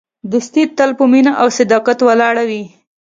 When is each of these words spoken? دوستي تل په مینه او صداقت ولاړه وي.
دوستي 0.31 0.63
تل 0.77 0.91
په 0.99 1.05
مینه 1.11 1.31
او 1.41 1.47
صداقت 1.57 1.97
ولاړه 2.03 2.43
وي. 2.49 2.63